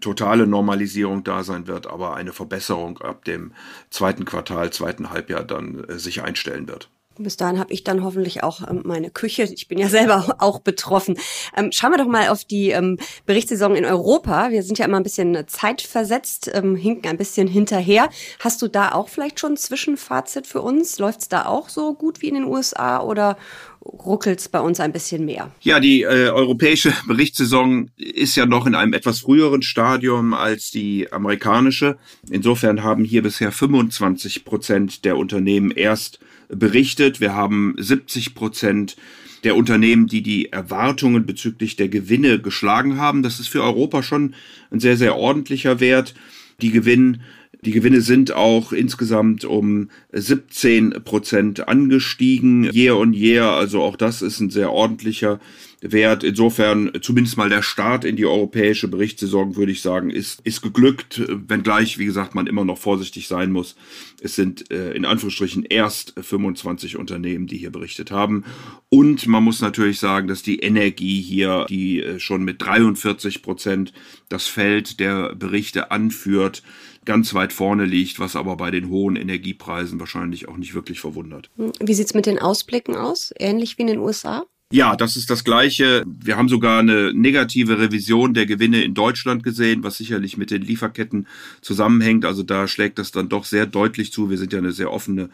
totale 0.00 0.46
Normalisierung 0.46 1.24
da 1.24 1.42
sein 1.42 1.66
wird, 1.66 1.88
aber 1.88 2.14
eine 2.14 2.32
Verbesserung 2.32 2.98
ab 2.98 3.24
dem 3.24 3.52
zweiten 3.90 4.24
Quartal, 4.24 4.72
zweiten 4.72 5.10
Halbjahr 5.10 5.42
dann 5.42 5.84
äh, 5.84 5.98
sich 5.98 6.22
einstellen 6.22 6.68
wird. 6.68 6.88
Bis 7.22 7.36
dahin 7.36 7.58
habe 7.58 7.72
ich 7.72 7.84
dann 7.84 8.02
hoffentlich 8.02 8.42
auch 8.42 8.68
ähm, 8.68 8.82
meine 8.84 9.10
Küche. 9.10 9.44
Ich 9.44 9.68
bin 9.68 9.78
ja 9.78 9.88
selber 9.88 10.36
auch 10.38 10.60
betroffen. 10.60 11.18
Ähm, 11.56 11.70
schauen 11.72 11.92
wir 11.92 11.98
doch 11.98 12.08
mal 12.08 12.28
auf 12.28 12.44
die 12.44 12.70
ähm, 12.70 12.98
Berichtssaison 13.26 13.74
in 13.74 13.84
Europa. 13.84 14.50
Wir 14.50 14.62
sind 14.62 14.78
ja 14.78 14.86
immer 14.86 14.98
ein 14.98 15.02
bisschen 15.02 15.36
zeitversetzt, 15.46 16.50
hinken 16.50 17.08
ein 17.08 17.16
bisschen 17.16 17.46
hinterher. 17.46 18.08
Hast 18.38 18.62
du 18.62 18.68
da 18.68 18.92
auch 18.92 19.08
vielleicht 19.08 19.40
schon 19.40 19.52
ein 19.52 19.56
Zwischenfazit 19.56 20.46
für 20.46 20.62
uns? 20.62 20.98
Läuft 20.98 21.20
es 21.20 21.28
da 21.28 21.46
auch 21.46 21.68
so 21.68 21.94
gut 21.94 22.22
wie 22.22 22.28
in 22.28 22.34
den 22.34 22.44
USA 22.44 23.00
oder 23.00 23.36
ruckelt 23.84 24.40
es 24.40 24.48
bei 24.48 24.60
uns 24.60 24.80
ein 24.80 24.92
bisschen 24.92 25.24
mehr? 25.24 25.50
Ja, 25.60 25.80
die 25.80 26.02
äh, 26.02 26.28
europäische 26.28 26.92
Berichtssaison 27.06 27.90
ist 27.96 28.36
ja 28.36 28.46
noch 28.46 28.66
in 28.66 28.74
einem 28.74 28.92
etwas 28.92 29.20
früheren 29.20 29.62
Stadium 29.62 30.34
als 30.34 30.70
die 30.70 31.10
amerikanische. 31.12 31.96
Insofern 32.30 32.82
haben 32.82 33.04
hier 33.04 33.22
bisher 33.22 33.52
25 33.52 34.44
Prozent 34.44 35.04
der 35.04 35.16
Unternehmen 35.16 35.70
erst 35.70 36.20
berichtet. 36.50 37.20
Wir 37.20 37.34
haben 37.34 37.74
70 37.78 38.34
Prozent 38.34 38.96
der 39.44 39.56
Unternehmen, 39.56 40.06
die 40.06 40.22
die 40.22 40.52
Erwartungen 40.52 41.24
bezüglich 41.24 41.76
der 41.76 41.88
Gewinne 41.88 42.40
geschlagen 42.40 42.98
haben. 42.98 43.22
Das 43.22 43.40
ist 43.40 43.48
für 43.48 43.62
Europa 43.62 44.02
schon 44.02 44.34
ein 44.70 44.80
sehr, 44.80 44.96
sehr 44.96 45.16
ordentlicher 45.16 45.80
Wert. 45.80 46.14
Die 46.60 46.70
Gewinn 46.70 47.22
die 47.64 47.72
Gewinne 47.72 48.00
sind 48.00 48.32
auch 48.32 48.72
insgesamt 48.72 49.44
um 49.44 49.90
17 50.12 51.02
Prozent 51.04 51.68
angestiegen, 51.68 52.70
year 52.72 52.96
on 52.96 53.12
year. 53.12 53.50
Also 53.50 53.82
auch 53.82 53.96
das 53.96 54.22
ist 54.22 54.40
ein 54.40 54.50
sehr 54.50 54.72
ordentlicher 54.72 55.40
Wert. 55.82 56.24
Insofern 56.24 56.90
zumindest 57.00 57.36
mal 57.36 57.48
der 57.48 57.62
Start 57.62 58.04
in 58.04 58.16
die 58.16 58.26
europäische 58.26 58.88
Berichtssaison, 58.88 59.56
würde 59.56 59.72
ich 59.72 59.82
sagen, 59.82 60.10
ist, 60.10 60.40
ist 60.44 60.62
geglückt, 60.62 61.22
wenngleich, 61.28 61.98
wie 61.98 62.04
gesagt, 62.04 62.34
man 62.34 62.46
immer 62.46 62.64
noch 62.64 62.78
vorsichtig 62.78 63.28
sein 63.28 63.50
muss. 63.50 63.76
Es 64.22 64.34
sind 64.36 64.70
äh, 64.70 64.92
in 64.92 65.04
Anführungsstrichen 65.04 65.64
erst 65.64 66.14
25 66.20 66.96
Unternehmen, 66.96 67.46
die 67.46 67.56
hier 67.56 67.70
berichtet 67.70 68.10
haben. 68.10 68.44
Und 68.88 69.26
man 69.26 69.44
muss 69.44 69.60
natürlich 69.60 69.98
sagen, 69.98 70.28
dass 70.28 70.42
die 70.42 70.60
Energie 70.60 71.20
hier, 71.20 71.66
die 71.68 72.02
äh, 72.02 72.20
schon 72.20 72.42
mit 72.42 72.62
43 72.62 73.42
Prozent 73.42 73.92
das 74.28 74.46
Feld 74.46 75.00
der 75.00 75.34
Berichte 75.34 75.90
anführt, 75.90 76.62
ganz 77.10 77.34
weit 77.34 77.52
vorne 77.52 77.86
liegt, 77.86 78.20
was 78.20 78.36
aber 78.36 78.56
bei 78.56 78.70
den 78.70 78.88
hohen 78.88 79.16
Energiepreisen 79.16 79.98
wahrscheinlich 79.98 80.46
auch 80.46 80.56
nicht 80.56 80.74
wirklich 80.74 81.00
verwundert. 81.00 81.50
Wie 81.56 81.94
sieht's 81.94 82.14
mit 82.14 82.24
den 82.24 82.38
Ausblicken 82.38 82.94
aus? 82.94 83.34
Ähnlich 83.36 83.78
wie 83.78 83.82
in 83.82 83.88
den 83.88 83.98
USA? 83.98 84.44
Ja, 84.72 84.94
das 84.94 85.16
ist 85.16 85.28
das 85.28 85.42
Gleiche. 85.42 86.04
Wir 86.06 86.36
haben 86.36 86.48
sogar 86.48 86.78
eine 86.78 87.12
negative 87.12 87.80
Revision 87.80 88.32
der 88.34 88.46
Gewinne 88.46 88.84
in 88.84 88.94
Deutschland 88.94 89.42
gesehen, 89.42 89.82
was 89.82 89.96
sicherlich 89.96 90.36
mit 90.36 90.52
den 90.52 90.62
Lieferketten 90.62 91.26
zusammenhängt. 91.60 92.24
Also 92.24 92.44
da 92.44 92.68
schlägt 92.68 93.00
das 93.00 93.10
dann 93.10 93.28
doch 93.28 93.44
sehr 93.44 93.66
deutlich 93.66 94.12
zu. 94.12 94.30
Wir 94.30 94.38
sind 94.38 94.52
ja 94.52 94.60
eine 94.60 94.70
sehr 94.70 94.92
offene 94.92 95.30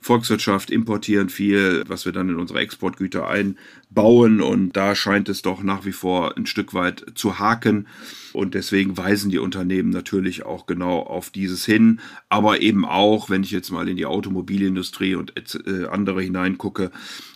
Volkswirtschaft, 0.00 0.72
importieren 0.72 1.28
viel, 1.28 1.84
was 1.86 2.06
wir 2.06 2.12
dann 2.12 2.30
in 2.30 2.40
unsere 2.40 2.58
Exportgüter 2.58 3.28
einbauen. 3.90 4.40
Und 4.40 4.76
da 4.76 4.94
scheint 4.94 5.28
es 5.28 5.42
doch 5.42 5.62
nach 5.62 5.84
wie 5.84 5.92
vor 5.92 6.36
ein 6.36 6.46
Stück 6.46 6.74
weit 6.74 7.04
zu 7.14 7.38
haken. 7.38 7.86
Und 8.32 8.54
deswegen 8.54 8.96
weisen 8.96 9.30
die 9.30 9.38
Unternehmen 9.38 9.90
natürlich 9.90 10.44
auch 10.44 10.66
genau 10.66 11.00
auf 11.00 11.30
dieses 11.30 11.64
hin. 11.64 12.00
Aber 12.28 12.60
eben 12.60 12.84
auch, 12.84 13.28
wenn 13.28 13.42
ich 13.42 13.50
jetzt 13.50 13.70
mal 13.70 13.88
in 13.88 13.96
die 13.96 14.06
Automobilindustrie 14.06 15.14
und 15.16 15.32
äh, 15.66 15.86
andere 15.86 16.22
hineingucke, 16.22 16.90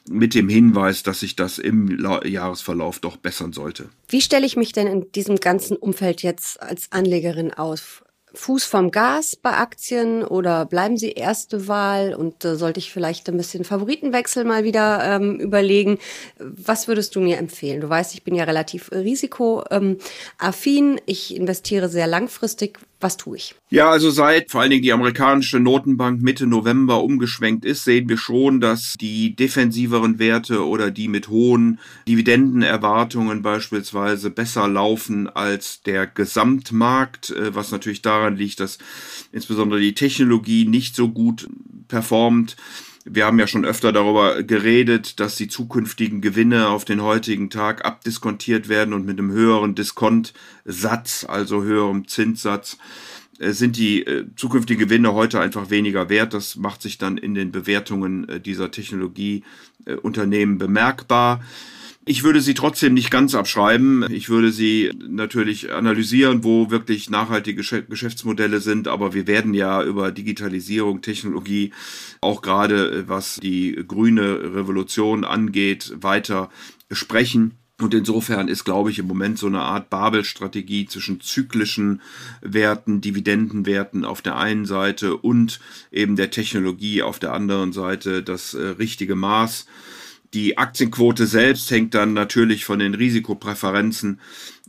mit 0.09 0.35
dem 0.35 0.49
Hinweis, 0.49 1.03
dass 1.03 1.21
sich 1.21 1.35
das 1.35 1.59
im 1.59 1.99
Jahresverlauf 2.25 3.01
doch 3.01 3.17
bessern 3.17 3.53
sollte. 3.53 3.89
Wie 4.09 4.21
stelle 4.21 4.47
ich 4.47 4.57
mich 4.57 4.73
denn 4.73 4.87
in 4.87 5.11
diesem 5.13 5.37
ganzen 5.37 5.77
Umfeld 5.77 6.23
jetzt 6.23 6.63
als 6.63 6.93
Anlegerin 6.93 7.53
auf? 7.53 8.04
Fuß 8.35 8.65
vom 8.65 8.91
Gas 8.91 9.37
bei 9.37 9.53
Aktien 9.53 10.25
oder 10.25 10.67
bleiben 10.67 10.97
Sie 10.97 11.13
erste 11.13 11.69
Wahl 11.69 12.15
und 12.15 12.45
äh, 12.45 12.57
sollte 12.57 12.81
ich 12.81 12.93
vielleicht 12.93 13.29
ein 13.29 13.37
bisschen 13.37 13.65
Favoritenwechsel 13.65 14.45
mal 14.45 14.65
wieder 14.65 15.03
ähm, 15.05 15.39
überlegen? 15.39 15.99
Was 16.39 16.89
würdest 16.89 17.15
du 17.17 17.21
mir 17.21 17.39
empfehlen? 17.39 17.81
Du 17.81 17.89
weißt, 17.89 18.15
ich 18.15 18.25
bin 18.25 18.35
ja 18.35 18.45
relativ 18.45 18.91
risikoaffin. 18.93 21.01
Ich 21.07 21.37
investiere 21.37 21.89
sehr 21.89 22.07
langfristig. 22.07 22.79
Was 23.05 23.19
tue 23.19 23.37
ich? 23.37 23.55
Ja, 23.69 23.91
also 23.91 24.11
seit 24.11 24.51
vor 24.51 24.63
allen 24.63 24.71
Dingen 24.71 24.83
die 24.83 24.95
amerikanische 24.95 25.61
Notenbank 25.61 26.23
Mitte 26.23 26.47
November 26.47 27.03
umgeschwenkt 27.03 27.67
ist, 27.67 27.85
sehen 27.85 28.09
wir 28.09 28.17
schon, 28.17 28.63
dass 28.63 28.95
die 28.99 29.37
defensiveren 29.37 30.19
Werte 30.19 30.67
oder 30.67 30.91
die 30.91 31.09
mit 31.09 31.29
hohen 31.29 31.81
Dividendenerwartungen 32.09 33.43
beispielsweise 33.43 34.31
besser 34.31 34.69
laufen 34.69 35.29
als 35.29 35.83
der 35.83 36.07
Gesamtmarkt, 36.07 37.29
äh, 37.29 37.55
was 37.55 37.73
natürlich 37.73 38.01
daran 38.01 38.39
liegt, 38.39 38.59
dass 38.59 38.79
insbesondere 39.33 39.81
die 39.81 39.93
Technologie 39.93 40.65
nicht 40.65 40.97
so 40.97 41.11
gut 41.11 41.47
performt. 41.89 42.57
Wir 43.07 43.27
haben 43.27 43.39
ja 43.39 43.47
schon 43.47 43.67
öfter 43.67 43.93
darüber 43.93 44.43
geredet, 44.43 45.21
dass 45.21 45.37
die 45.37 45.49
zukünftigen 45.49 46.23
Gewinne 46.23 46.69
auf 46.69 46.87
den 46.87 47.03
heutigen 47.03 47.51
Tag 47.51 47.85
abdiskontiert 47.85 48.71
werden 48.71 48.95
und 48.95 49.05
mit 49.05 49.19
einem 49.19 49.31
höheren 49.31 49.75
Diskontsatz, 49.75 51.27
also 51.29 51.63
höherem 51.63 52.09
Zinssatz, 52.09 52.79
sind 53.39 53.77
die 53.77 54.07
äh, 54.07 54.27
zukünftigen 54.37 54.87
Gewinne 54.87 55.13
heute 55.15 55.41
einfach 55.41 55.71
weniger 55.71 56.09
wert. 56.09 56.35
Das 56.35 56.57
macht 56.57 56.83
sich 56.83 56.99
dann 56.99 57.19
in 57.19 57.35
den 57.35 57.53
Bewertungen 57.53 58.29
äh, 58.29 58.41
dieser 58.41 58.71
Technologieunternehmen 58.71 60.59
bemerkbar. 60.59 61.43
Ich 62.07 62.23
würde 62.23 62.43
sie 62.43 62.53
trotzdem 62.53 62.93
nicht 62.93 63.11
ganz 63.11 63.35
abschreiben. 63.35 64.05
Ich 64.11 64.29
würde 64.29 64.53
sie 64.53 64.93
natürlich 65.09 65.73
analysieren, 65.73 66.45
wo 66.45 66.71
wirklich 66.71 67.09
nachhaltige 67.09 67.63
Geschäftsmodelle 67.89 68.61
sind. 68.61 68.89
Aber 68.89 69.15
wir 69.15 69.27
werden 69.27 69.55
ja 69.55 69.83
über 69.83 70.13
Digitalisierung, 70.13 71.01
Technologie, 71.01 71.73
auch 72.21 72.43
gerade 72.43 72.91
äh, 72.91 73.09
was 73.09 73.37
die 73.37 73.83
grüne 73.89 74.55
Revolution 74.55 75.25
angeht, 75.25 75.95
weiter 75.97 76.51
sprechen. 76.91 77.53
Und 77.81 77.93
insofern 77.93 78.47
ist, 78.47 78.65
glaube 78.65 78.91
ich, 78.91 79.01
im 79.01 79.09
Moment 79.09 79.37
so 79.37 79.49
eine 79.49 79.61
Art 79.61 79.91
Babel-Strategie 79.91 80.87
zwischen 80.87 81.21
zyklischen 81.21 82.01
Werten, 82.41 83.01
Dividendenwerten 83.01 84.05
auf 84.05 84.23
der 84.23 84.37
einen 84.37 84.65
Seite 84.65 85.17
und 85.17 85.59
eben 85.91 86.15
der 86.15 86.31
Technologie 86.31 87.03
auf 87.03 87.19
der 87.19 87.33
anderen 87.33 87.73
Seite 87.73 88.23
das 88.23 88.55
äh, 88.55 88.63
richtige 88.63 89.17
Maß. 89.17 89.67
Die 90.35 90.57
Aktienquote 90.57 91.27
selbst 91.27 91.71
hängt 91.71 91.95
dann 91.95 92.13
natürlich 92.13 92.65
von 92.65 92.79
den 92.79 92.95
Risikopräferenzen 92.95 94.21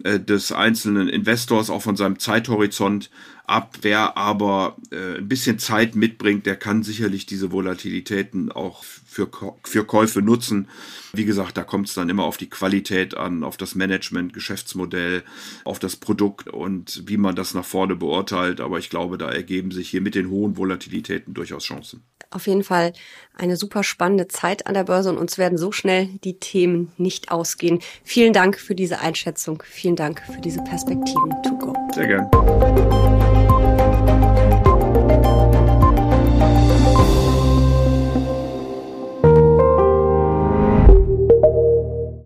äh, 0.03 0.19
des 0.19 0.51
einzelnen 0.51 1.07
Investors, 1.07 1.69
auch 1.69 1.81
von 1.81 1.95
seinem 1.95 2.19
Zeithorizont 2.19 3.09
ab. 3.45 3.77
Wer 3.81 4.17
aber 4.17 4.75
äh, 4.91 5.19
ein 5.19 5.29
bisschen 5.29 5.57
Zeit 5.57 5.95
mitbringt, 5.95 6.45
der 6.45 6.57
kann 6.57 6.83
sicherlich 6.83 7.25
diese 7.25 7.51
Volatilitäten 7.51 8.51
auch 8.51 8.83
für, 8.83 9.29
für 9.63 9.85
Käufe 9.85 10.21
nutzen. 10.21 10.67
Wie 11.13 11.23
gesagt, 11.23 11.55
da 11.55 11.63
kommt 11.63 11.87
es 11.87 11.93
dann 11.93 12.09
immer 12.09 12.25
auf 12.25 12.35
die 12.35 12.49
Qualität 12.49 13.15
an, 13.15 13.43
auf 13.43 13.55
das 13.55 13.75
Management, 13.75 14.33
Geschäftsmodell, 14.33 15.23
auf 15.63 15.79
das 15.79 15.95
Produkt 15.95 16.49
und 16.49 17.03
wie 17.05 17.17
man 17.17 17.35
das 17.35 17.53
nach 17.53 17.65
vorne 17.65 17.95
beurteilt. 17.95 18.59
Aber 18.59 18.79
ich 18.79 18.89
glaube, 18.89 19.17
da 19.17 19.29
ergeben 19.29 19.71
sich 19.71 19.89
hier 19.89 20.01
mit 20.01 20.15
den 20.15 20.29
hohen 20.29 20.57
Volatilitäten 20.57 21.33
durchaus 21.33 21.63
Chancen 21.63 22.03
auf 22.35 22.47
jeden 22.47 22.63
Fall 22.63 22.93
eine 23.33 23.57
super 23.57 23.83
spannende 23.83 24.27
Zeit 24.27 24.67
an 24.67 24.73
der 24.73 24.83
Börse 24.83 25.09
und 25.09 25.17
uns 25.17 25.37
werden 25.37 25.57
so 25.57 25.71
schnell 25.71 26.07
die 26.23 26.39
Themen 26.39 26.91
nicht 26.97 27.31
ausgehen. 27.31 27.79
Vielen 28.03 28.33
Dank 28.33 28.59
für 28.59 28.75
diese 28.75 28.99
Einschätzung. 28.99 29.63
Vielen 29.85 29.95
Dank 29.95 30.19
für 30.19 30.41
diese 30.41 30.63
Perspektiven 30.63 31.43
to 31.43 31.55
go. 31.59 31.71
Sehr 31.93 32.07
gern. 32.07 33.14